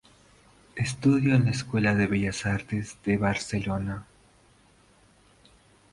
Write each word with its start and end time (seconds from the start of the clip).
Estudió 0.75 1.35
en 1.35 1.45
la 1.45 1.51
Escuela 1.51 1.93
de 1.93 2.07
Bellas 2.07 2.47
Artes 2.47 2.97
de 3.05 3.17
Barcelona. 3.17 4.07